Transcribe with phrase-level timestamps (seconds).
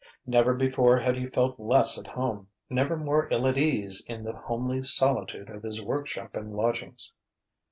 [0.25, 4.33] Never before had he felt less at home, never more ill at ease in the
[4.33, 7.13] homely solitude of his workshop and lodgings.